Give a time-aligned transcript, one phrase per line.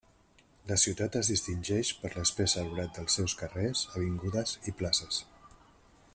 [0.69, 5.23] La ciutat es distingeix per l'espès arbrat dels seus carrers, avingudes i places.